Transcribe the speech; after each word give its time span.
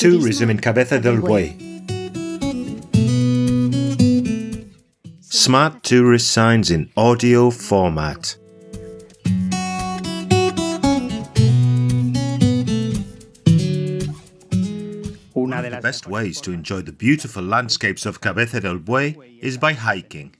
Tourism 0.00 0.48
in 0.48 0.58
Cabeza 0.58 0.98
del 0.98 1.18
Buey. 1.18 1.54
Smart 5.20 5.82
tourist 5.82 6.32
signs 6.32 6.70
in 6.70 6.90
audio 6.96 7.50
format. 7.50 8.34
One 15.34 15.52
of 15.52 15.70
the 15.70 15.80
best 15.82 16.06
ways 16.06 16.40
to 16.40 16.52
enjoy 16.52 16.80
the 16.80 16.92
beautiful 16.96 17.42
landscapes 17.42 18.06
of 18.06 18.22
Cabeza 18.22 18.60
del 18.60 18.78
Buey 18.78 19.38
is 19.42 19.58
by 19.58 19.74
hiking. 19.74 20.34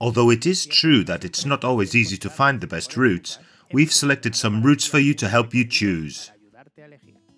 Although 0.00 0.30
it 0.30 0.44
is 0.44 0.66
true 0.66 1.04
that 1.04 1.24
it's 1.24 1.46
not 1.46 1.62
always 1.62 1.94
easy 1.94 2.16
to 2.16 2.28
find 2.28 2.60
the 2.60 2.66
best 2.66 2.96
routes, 2.96 3.38
we've 3.70 3.92
selected 3.92 4.34
some 4.34 4.60
routes 4.60 4.88
for 4.88 4.98
you 4.98 5.14
to 5.14 5.28
help 5.28 5.54
you 5.54 5.64
choose. 5.64 6.32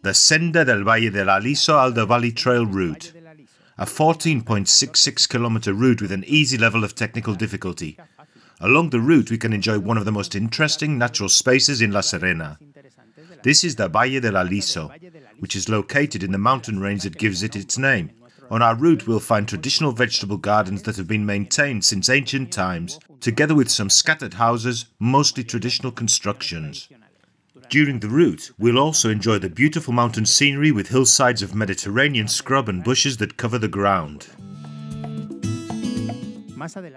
The 0.05 0.13
Senda 0.13 0.67
del 0.67 0.85
Valle 0.85 1.09
del 1.09 1.31
Aliso 1.31 1.79
Alder 1.79 2.05
Valley 2.05 2.31
Trail 2.31 2.67
route, 2.67 3.15
a 3.79 3.87
14.66 3.87 5.27
kilometer 5.27 5.73
route 5.73 6.03
with 6.03 6.13
an 6.13 6.25
easy 6.27 6.59
level 6.59 6.85
of 6.85 6.95
technical 6.95 7.35
difficulty. 7.35 7.99
Along 8.61 8.91
the 8.91 9.01
route, 9.01 9.31
we 9.31 9.39
can 9.39 9.55
enjoy 9.55 9.79
one 9.79 9.97
of 9.97 10.05
the 10.05 10.13
most 10.13 10.35
interesting 10.35 10.99
natural 10.99 11.31
spaces 11.31 11.81
in 11.81 11.91
La 11.91 12.03
Serena. 12.03 12.59
This 13.45 13.65
is 13.65 13.77
the 13.77 13.89
Valle 13.89 14.21
del 14.21 14.37
Aliso, 14.37 14.93
which 15.39 15.57
is 15.57 15.71
located 15.71 16.23
in 16.23 16.33
the 16.33 16.39
mountain 16.39 16.81
range 16.81 17.05
that 17.05 17.17
gives 17.17 17.43
it 17.43 17.57
its 17.57 17.79
name. 17.79 18.11
On 18.51 18.61
our 18.61 18.75
route, 18.75 19.07
we'll 19.07 19.21
find 19.21 19.49
traditional 19.49 19.93
vegetable 19.93 20.37
gardens 20.37 20.83
that 20.83 20.97
have 20.97 21.09
been 21.09 21.25
maintained 21.25 21.83
since 21.83 22.11
ancient 22.11 22.53
times, 22.53 22.99
together 23.21 23.55
with 23.55 23.71
some 23.71 23.89
scattered 23.89 24.35
houses, 24.35 24.85
mostly 24.99 25.45
traditional 25.45 25.93
constructions. 25.93 26.91
During 27.69 28.01
the 28.01 28.09
route, 28.09 28.51
we'll 28.59 28.79
also 28.79 29.11
enjoy 29.11 29.39
the 29.39 29.49
beautiful 29.49 29.93
mountain 29.93 30.27
scenery 30.27 30.71
with 30.71 30.89
hillsides 30.89 31.43
of 31.43 31.55
Mediterranean 31.55 32.29
scrub 32.29 32.69
and 32.69 32.85
bushes 32.85 33.17
that 33.19 33.37
cover 33.37 33.59
the 33.59 33.69
ground. 33.69 34.27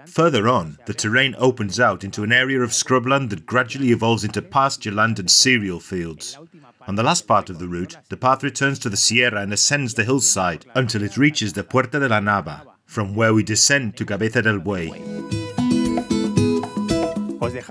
Further 0.06 0.48
on, 0.48 0.78
the 0.86 0.94
terrain 0.94 1.34
opens 1.38 1.78
out 1.78 2.02
into 2.02 2.22
an 2.22 2.32
area 2.32 2.60
of 2.60 2.70
scrubland 2.70 3.28
that 3.30 3.44
gradually 3.44 3.90
evolves 3.90 4.24
into 4.24 4.40
pasture 4.40 4.92
land 4.92 5.18
and 5.18 5.30
cereal 5.30 5.80
fields. 5.80 6.38
On 6.86 6.94
the 6.94 7.02
last 7.02 7.26
part 7.26 7.50
of 7.50 7.58
the 7.58 7.68
route, 7.68 7.96
the 8.08 8.16
path 8.16 8.42
returns 8.42 8.78
to 8.78 8.88
the 8.88 8.96
Sierra 8.96 9.42
and 9.42 9.52
ascends 9.52 9.94
the 9.94 10.04
hillside 10.04 10.64
until 10.74 11.02
it 11.02 11.18
reaches 11.18 11.52
the 11.52 11.64
Puerta 11.64 12.00
de 12.00 12.08
la 12.08 12.20
Nava, 12.20 12.62
from 12.86 13.14
where 13.14 13.34
we 13.34 13.42
descend 13.42 13.96
to 13.96 14.06
Cabeza 14.06 14.40
del 14.40 14.60
Buey. 14.60 15.17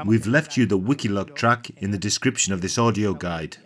We've 0.06 0.28
left 0.28 0.58
you 0.58 0.66
the 0.66 0.80
Wikiloc 0.80 1.36
track 1.36 1.70
in 1.78 1.92
the 1.92 1.98
description 1.98 2.54
of 2.54 2.62
this 2.62 2.78
audio 2.78 3.14
guide. 3.14 3.58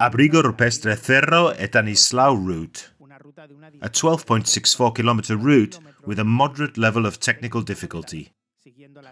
Abrigo 0.00 0.42
Rupestre 0.42 0.96
Cerro 0.96 1.48
et 1.48 1.72
Anislao 1.72 2.34
route 2.34 2.90
a 3.82 3.88
12.64 3.88 4.94
kilometer 4.94 5.36
route 5.36 5.78
with 6.04 6.18
a 6.18 6.24
moderate 6.24 6.76
level 6.76 7.06
of 7.06 7.20
technical 7.20 7.62
difficulty. 7.62 8.32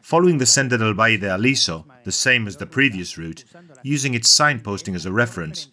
Following 0.03 0.39
the 0.39 0.47
Senda 0.47 0.79
del 0.79 0.95
Valle 0.95 1.19
de 1.19 1.35
Aliso, 1.35 1.87
the 2.05 2.13
same 2.13 2.47
as 2.47 2.57
the 2.57 2.67
previous 2.67 3.17
route, 3.17 3.45
using 3.83 4.15
its 4.15 4.29
signposting 4.29 4.95
as 4.95 5.07
a 5.07 5.13
reference, 5.13 5.69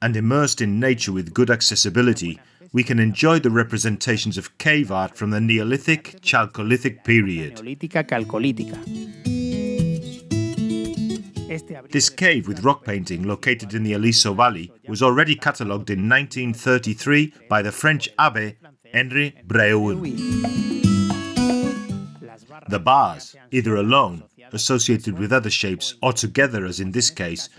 and 0.00 0.16
immersed 0.16 0.60
in 0.60 0.80
nature 0.80 1.12
with 1.12 1.34
good 1.34 1.50
accessibility, 1.50 2.40
we 2.72 2.82
can 2.82 2.98
enjoy 2.98 3.38
the 3.38 3.50
representations 3.50 4.38
of 4.38 4.56
cave 4.58 4.90
art 4.90 5.16
from 5.16 5.30
the 5.30 5.40
Neolithic 5.40 6.20
Chalcolithic 6.22 7.04
period. 7.04 7.58
This 11.90 12.08
cave 12.08 12.48
with 12.48 12.64
rock 12.64 12.82
painting 12.84 13.24
located 13.24 13.74
in 13.74 13.82
the 13.82 13.92
Aliso 13.92 14.32
Valley 14.32 14.72
was 14.88 15.02
already 15.02 15.34
catalogued 15.34 15.90
in 15.90 16.08
1933 16.08 17.34
by 17.48 17.60
the 17.60 17.72
French 17.72 18.08
Abbe 18.18 18.56
Henri 18.94 19.34
Breuil. 19.46 19.96
The 22.68 22.78
bars, 22.78 23.36
either 23.50 23.76
alone, 23.76 24.24
associated 24.52 25.18
with 25.18 25.32
other 25.32 25.50
shapes, 25.50 25.94
or 26.02 26.12
together 26.12 26.64
as 26.64 26.80
in 26.80 26.92
this 26.92 27.10
case, 27.10 27.50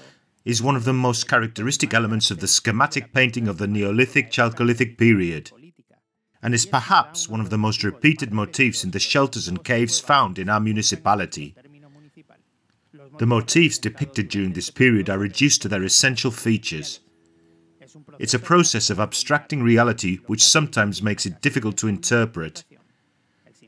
is 0.45 0.61
one 0.61 0.75
of 0.75 0.83
the 0.83 0.93
most 0.93 1.27
characteristic 1.27 1.93
elements 1.93 2.29
of 2.29 2.39
the 2.39 2.47
schematic 2.47 3.13
painting 3.13 3.47
of 3.47 3.57
the 3.57 3.67
Neolithic 3.67 4.29
Chalcolithic 4.29 4.97
period, 4.97 5.51
and 6.41 6.53
is 6.53 6.65
perhaps 6.65 7.29
one 7.29 7.39
of 7.39 7.49
the 7.49 7.57
most 7.57 7.83
repeated 7.83 8.33
motifs 8.33 8.83
in 8.83 8.91
the 8.91 8.99
shelters 8.99 9.47
and 9.47 9.63
caves 9.63 9.99
found 9.99 10.37
in 10.37 10.49
our 10.49 10.59
municipality. 10.59 11.55
The 13.19 13.25
motifs 13.25 13.77
depicted 13.77 14.27
during 14.27 14.53
this 14.53 14.69
period 14.69 15.09
are 15.09 15.17
reduced 15.17 15.61
to 15.61 15.69
their 15.69 15.83
essential 15.83 16.31
features. 16.31 16.99
It's 18.19 18.33
a 18.33 18.39
process 18.39 18.89
of 18.89 18.99
abstracting 18.99 19.63
reality 19.63 20.17
which 20.27 20.43
sometimes 20.43 21.01
makes 21.01 21.25
it 21.25 21.41
difficult 21.41 21.77
to 21.77 21.87
interpret. 21.87 22.63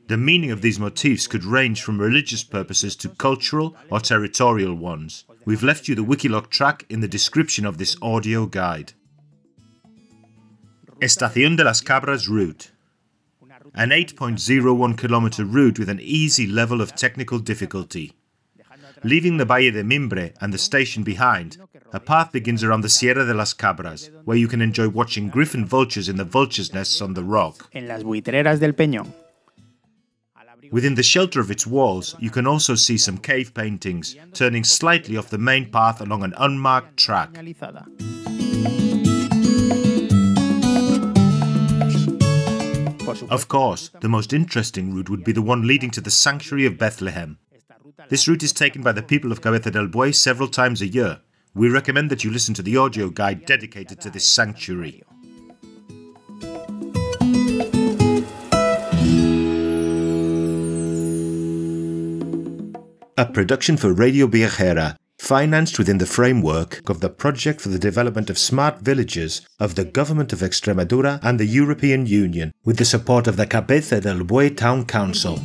The 0.08 0.16
meaning 0.16 0.50
of 0.50 0.62
these 0.62 0.78
motifs 0.78 1.26
could 1.26 1.44
range 1.44 1.82
from 1.82 2.00
religious 2.00 2.44
purposes 2.44 2.96
to 2.96 3.08
cultural 3.08 3.76
or 3.90 4.00
territorial 4.00 4.74
ones. 4.74 5.24
We've 5.46 5.62
left 5.62 5.86
you 5.86 5.94
the 5.94 6.02
Wikiloc 6.02 6.50
track 6.50 6.84
in 6.90 6.98
the 6.98 7.06
description 7.06 7.64
of 7.64 7.78
this 7.78 7.96
audio 8.02 8.46
guide. 8.46 8.94
Estación 11.00 11.56
de 11.56 11.62
las 11.62 11.80
Cabras 11.80 12.28
route. 12.28 12.72
An 13.72 13.90
8.01 13.90 14.98
kilometer 14.98 15.44
route 15.44 15.78
with 15.78 15.88
an 15.88 16.00
easy 16.00 16.48
level 16.48 16.80
of 16.80 16.96
technical 16.96 17.38
difficulty. 17.38 18.12
Leaving 19.04 19.36
the 19.36 19.44
Valle 19.44 19.70
de 19.70 19.84
Mimbre 19.84 20.32
and 20.40 20.52
the 20.52 20.58
station 20.58 21.04
behind, 21.04 21.58
a 21.92 22.00
path 22.00 22.32
begins 22.32 22.64
around 22.64 22.80
the 22.80 22.88
Sierra 22.88 23.24
de 23.24 23.34
las 23.34 23.54
Cabras, 23.54 24.10
where 24.24 24.36
you 24.36 24.48
can 24.48 24.60
enjoy 24.60 24.88
watching 24.88 25.28
griffon 25.28 25.64
vultures 25.64 26.08
in 26.08 26.16
the 26.16 26.24
vultures' 26.24 26.74
nests 26.74 27.00
on 27.00 27.14
the 27.14 27.22
rock. 27.22 27.70
Within 30.70 30.94
the 30.94 31.02
shelter 31.02 31.40
of 31.40 31.50
its 31.50 31.66
walls, 31.66 32.16
you 32.18 32.30
can 32.30 32.46
also 32.46 32.74
see 32.74 32.98
some 32.98 33.18
cave 33.18 33.54
paintings, 33.54 34.16
turning 34.32 34.64
slightly 34.64 35.16
off 35.16 35.30
the 35.30 35.38
main 35.38 35.70
path 35.70 36.00
along 36.00 36.22
an 36.22 36.34
unmarked 36.38 36.96
track. 36.96 37.30
Of 43.30 43.48
course, 43.48 43.90
the 44.00 44.08
most 44.08 44.32
interesting 44.32 44.94
route 44.94 45.08
would 45.08 45.24
be 45.24 45.32
the 45.32 45.42
one 45.42 45.66
leading 45.66 45.90
to 45.92 46.00
the 46.00 46.10
sanctuary 46.10 46.66
of 46.66 46.78
Bethlehem. 46.78 47.38
This 48.08 48.28
route 48.28 48.42
is 48.42 48.52
taken 48.52 48.82
by 48.82 48.92
the 48.92 49.02
people 49.02 49.32
of 49.32 49.40
Cabeza 49.40 49.70
del 49.70 49.88
Buey 49.88 50.14
several 50.14 50.48
times 50.48 50.82
a 50.82 50.86
year. 50.86 51.20
We 51.54 51.70
recommend 51.70 52.10
that 52.10 52.22
you 52.22 52.30
listen 52.30 52.54
to 52.54 52.62
the 52.62 52.76
audio 52.76 53.08
guide 53.08 53.46
dedicated 53.46 54.00
to 54.02 54.10
this 54.10 54.28
sanctuary. 54.28 55.02
A 63.18 63.24
production 63.24 63.78
for 63.78 63.94
Radio 63.94 64.26
Viajera, 64.26 64.96
financed 65.18 65.78
within 65.78 65.96
the 65.96 66.04
framework 66.04 66.86
of 66.90 67.00
the 67.00 67.08
Project 67.08 67.62
for 67.62 67.70
the 67.70 67.78
Development 67.78 68.28
of 68.28 68.36
Smart 68.36 68.80
Villages 68.82 69.40
of 69.58 69.74
the 69.74 69.86
Government 69.86 70.34
of 70.34 70.40
Extremadura 70.40 71.18
and 71.22 71.40
the 71.40 71.46
European 71.46 72.04
Union, 72.04 72.52
with 72.62 72.76
the 72.76 72.84
support 72.84 73.26
of 73.26 73.38
the 73.38 73.46
Cabeza 73.46 74.02
del 74.02 74.18
Buey 74.18 74.54
Town 74.54 74.84
Council. 74.84 75.40